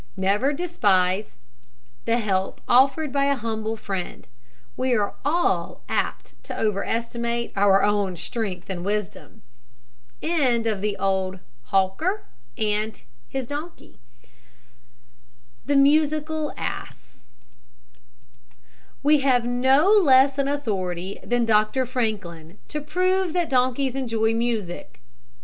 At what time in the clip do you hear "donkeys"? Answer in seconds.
23.51-23.95